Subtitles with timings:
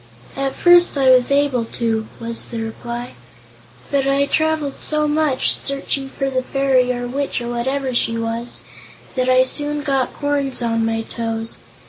[0.35, 3.11] "At first I was able to," was the reply;
[3.91, 8.63] "but I traveled so much, searching for the fairy, or witch, or whatever she was,
[9.13, 11.59] that I soon got corns on my toes.